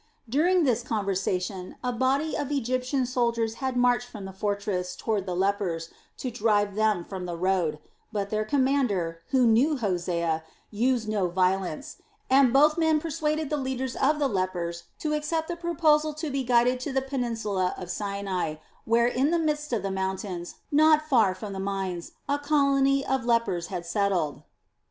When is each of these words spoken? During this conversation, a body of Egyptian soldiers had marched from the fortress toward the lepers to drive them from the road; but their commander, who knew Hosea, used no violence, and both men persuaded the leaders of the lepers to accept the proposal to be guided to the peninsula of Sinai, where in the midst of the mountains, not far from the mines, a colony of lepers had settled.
During 0.27 0.63
this 0.63 0.81
conversation, 0.81 1.75
a 1.83 1.93
body 1.93 2.35
of 2.35 2.51
Egyptian 2.51 3.05
soldiers 3.05 3.53
had 3.61 3.77
marched 3.77 4.09
from 4.09 4.25
the 4.25 4.33
fortress 4.33 4.95
toward 4.95 5.27
the 5.27 5.35
lepers 5.35 5.89
to 6.17 6.31
drive 6.31 6.73
them 6.73 7.05
from 7.05 7.27
the 7.27 7.37
road; 7.37 7.77
but 8.11 8.31
their 8.31 8.43
commander, 8.43 9.21
who 9.29 9.45
knew 9.45 9.77
Hosea, 9.77 10.43
used 10.71 11.07
no 11.07 11.27
violence, 11.27 11.97
and 12.31 12.51
both 12.51 12.79
men 12.79 12.99
persuaded 12.99 13.51
the 13.51 13.57
leaders 13.57 13.95
of 13.95 14.17
the 14.17 14.27
lepers 14.27 14.85
to 14.97 15.13
accept 15.13 15.47
the 15.47 15.55
proposal 15.55 16.15
to 16.15 16.31
be 16.31 16.43
guided 16.43 16.79
to 16.79 16.91
the 16.91 17.03
peninsula 17.03 17.75
of 17.77 17.91
Sinai, 17.91 18.55
where 18.85 19.05
in 19.05 19.29
the 19.29 19.37
midst 19.37 19.71
of 19.71 19.83
the 19.83 19.91
mountains, 19.91 20.55
not 20.71 21.07
far 21.07 21.35
from 21.35 21.53
the 21.53 21.59
mines, 21.59 22.13
a 22.27 22.39
colony 22.39 23.05
of 23.05 23.25
lepers 23.25 23.67
had 23.67 23.85
settled. 23.85 24.41